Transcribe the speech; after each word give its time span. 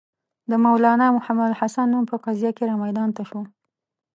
د 0.49 0.51
مولنا 0.63 1.07
محمودالحسن 1.17 1.85
نوم 1.93 2.03
په 2.11 2.15
قضیه 2.25 2.51
کې 2.57 2.63
را 2.69 2.75
میدان 2.83 3.09
ته 3.17 3.23
شو. 3.29 3.41